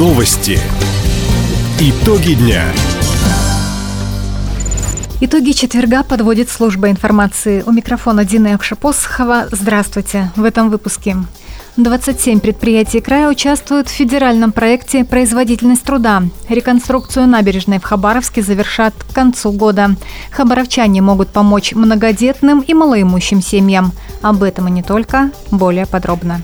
[0.00, 0.58] Новости.
[1.78, 2.64] Итоги дня.
[5.20, 7.62] Итоги четверга подводит служба информации.
[7.66, 9.48] У микрофона Дина Якшапосхова.
[9.52, 10.30] Здравствуйте.
[10.36, 11.18] В этом выпуске.
[11.76, 16.22] 27 предприятий края участвуют в федеральном проекте «Производительность труда».
[16.48, 19.96] Реконструкцию набережной в Хабаровске завершат к концу года.
[20.30, 23.92] Хабаровчане могут помочь многодетным и малоимущим семьям.
[24.22, 25.30] Об этом и не только.
[25.50, 26.40] Более подробно.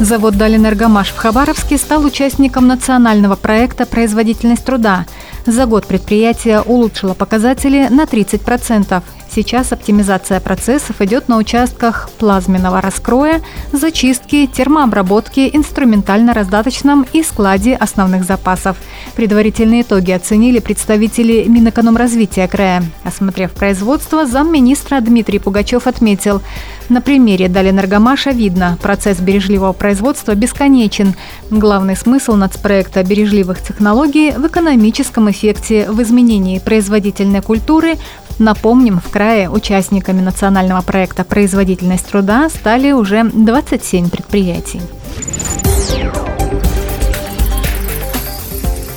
[0.00, 5.06] Завод «Далэнергомаш» в Хабаровске стал участником национального проекта «Производительность труда».
[5.46, 9.02] За год предприятие улучшило показатели на 30%.
[9.34, 13.42] Сейчас оптимизация процессов идет на участках плазменного раскроя,
[13.72, 18.76] зачистки, термообработки, инструментально-раздаточном и складе основных запасов.
[19.16, 22.84] Предварительные итоги оценили представители Минэкономразвития края.
[23.02, 26.40] Осмотрев производство, замминистра Дмитрий Пугачев отметил,
[26.88, 31.14] на примере Даленергомаша видно, процесс бережливого производства бесконечен.
[31.50, 37.94] Главный смысл нацпроекта бережливых технологий в экономическом эффекте, в изменении производительной культуры,
[38.38, 44.80] Напомним, в крае участниками национального проекта «Производительность труда» стали уже 27 предприятий.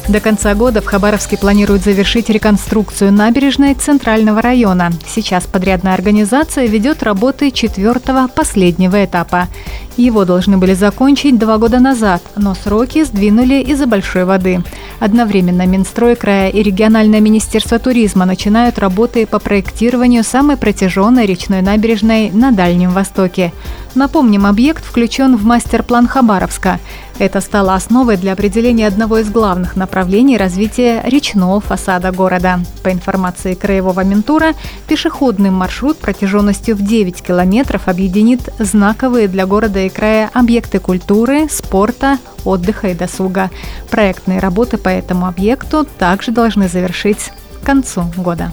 [0.08, 4.94] До конца года в Хабаровске планируют завершить реконструкцию набережной Центрального района.
[5.06, 9.50] Сейчас подрядная организация ведет работы четвертого последнего этапа.
[9.98, 14.64] Его должны были закончить два года назад, но сроки сдвинули из-за большой воды.
[15.00, 22.32] Одновременно Минстрой края и региональное министерство туризма начинают работы по проектированию самой протяженной речной набережной
[22.32, 23.54] на Дальнем Востоке.
[23.94, 26.80] Напомним, объект включен в мастер-план Хабаровска.
[27.20, 32.60] Это стало основой для определения одного из главных направлений развития речного фасада города.
[32.84, 34.54] По информации Краевого Ментура,
[34.88, 42.20] пешеходный маршрут протяженностью в 9 километров объединит знаковые для города и края объекты культуры, спорта,
[42.46, 43.50] отдыха и досуга.
[43.90, 48.52] Проектные работы по этому объекту также должны завершить к концу года.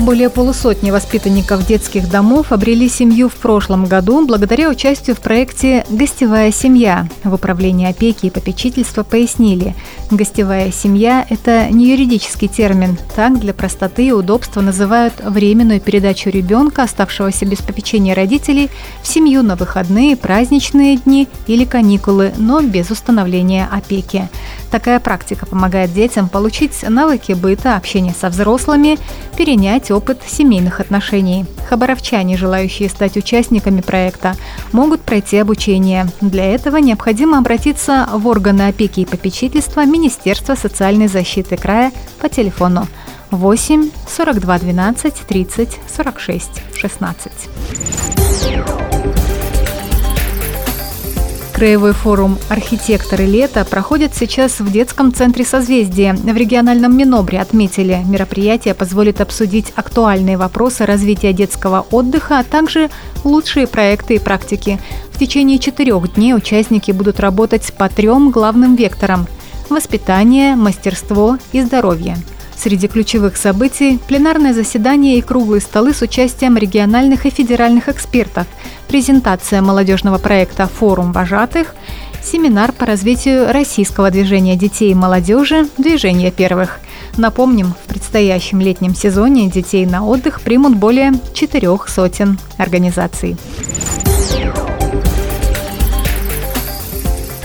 [0.00, 6.50] Более полусотни воспитанников детских домов обрели семью в прошлом году благодаря участию в проекте «Гостевая
[6.52, 7.06] семья».
[7.22, 9.74] В управлении опеки и попечительства пояснили,
[10.10, 12.96] гостевая семья– это не юридический термин.
[13.14, 18.70] Так, для простоты и удобства называют временную передачу ребенка, оставшегося без попечения родителей,
[19.02, 24.30] в семью на выходные, праздничные дни или каникулы, но без установления опеки.
[24.70, 28.98] Такая практика помогает детям получить навыки быта, общения со взрослыми,
[29.36, 31.46] перенять опыт семейных отношений.
[31.68, 34.34] Хабаровчане, желающие стать участниками проекта,
[34.72, 36.06] могут пройти обучение.
[36.20, 42.86] Для этого необходимо обратиться в органы опеки и попечительства Министерства социальной защиты края по телефону
[43.30, 47.32] 8 42 12 30 46 16.
[51.60, 56.14] Краевой форум «Архитекторы лета» проходит сейчас в детском центре созвездия.
[56.14, 62.88] В региональном Минобре отметили, мероприятие позволит обсудить актуальные вопросы развития детского отдыха, а также
[63.24, 64.80] лучшие проекты и практики.
[65.12, 69.26] В течение четырех дней участники будут работать по трем главным векторам–
[69.68, 72.16] воспитание, мастерство и здоровье.
[72.56, 78.46] Среди ключевых событий– пленарное заседание и круглые столы с участием региональных и федеральных экспертов,
[78.90, 81.76] презентация молодежного проекта «Форум вожатых»,
[82.24, 86.80] семинар по развитию российского движения детей и молодежи «Движение первых».
[87.16, 93.36] Напомним, в предстоящем летнем сезоне детей на отдых примут более четырех сотен организаций.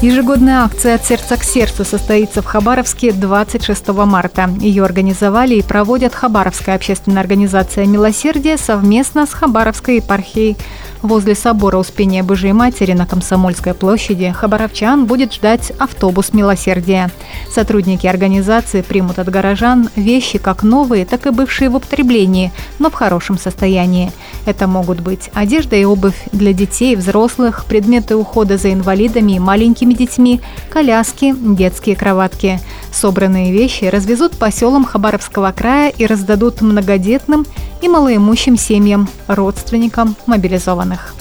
[0.02, 4.50] Ежегодная акция «От сердца к сердцу» состоится в Хабаровске 26 марта.
[4.60, 10.58] Ее организовали и проводят Хабаровская общественная организация «Милосердие» совместно с Хабаровской епархией
[11.06, 17.12] Возле собора Успения Божией Матери на Комсомольской площади хабаровчан будет ждать автобус милосердия.
[17.54, 22.96] Сотрудники организации примут от горожан вещи как новые, так и бывшие в употреблении, но в
[22.96, 24.12] хорошем состоянии.
[24.47, 29.40] Это могут быть одежда и обувь для детей и взрослых, предметы ухода за инвалидами и
[29.40, 30.41] маленькими детьми,
[30.72, 32.59] коляски, детские кроватки.
[32.96, 37.46] Собранные вещи развезут по селам Хабаровского края и раздадут многодетным
[37.82, 41.15] и малоимущим семьям, родственникам мобилизованных.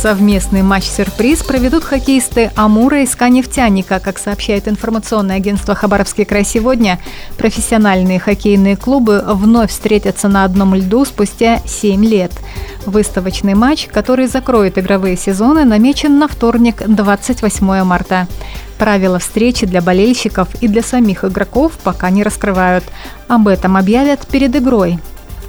[0.00, 4.00] Совместный матч-сюрприз проведут хоккеисты Амура и Сканефтяника.
[4.00, 6.98] Как сообщает информационное агентство «Хабаровский край сегодня»,
[7.36, 12.32] профессиональные хоккейные клубы вновь встретятся на одном льду спустя 7 лет.
[12.86, 18.26] Выставочный матч, который закроет игровые сезоны, намечен на вторник, 28 марта.
[18.78, 22.84] Правила встречи для болельщиков и для самих игроков пока не раскрывают.
[23.28, 24.98] Об этом объявят перед игрой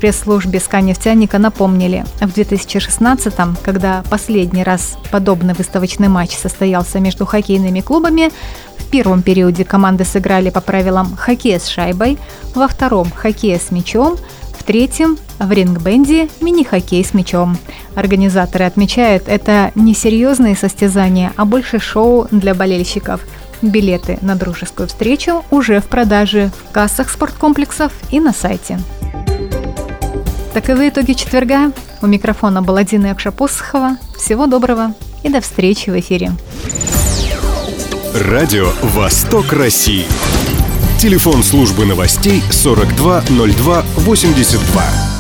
[0.02, 7.82] пресс-службе СКА «Нефтяника» напомнили, в 2016-м, когда последний раз подобный выставочный матч состоялся между хоккейными
[7.82, 8.32] клубами,
[8.80, 12.18] в первом периоде команды сыграли по правилам хоккея с шайбой,
[12.56, 14.18] во втором– хоккея с мячом,
[14.58, 17.56] в третьем– в рингбенде мини-хоккей с мячом.
[17.94, 23.22] Организаторы отмечают, это не серьезные состязания, а больше шоу для болельщиков.
[23.62, 28.80] Билеты на дружескую встречу уже в продаже в кассах спорткомплексов и на сайте.
[30.54, 31.72] Таковы итоги четверга.
[32.02, 33.96] У микрофона была Дина Якшапосхова.
[34.18, 34.94] Всего доброго
[35.24, 36.34] и до встречи в эфире.
[38.14, 40.06] Радио «Восток России».
[41.00, 45.11] Телефон службы новостей 420282.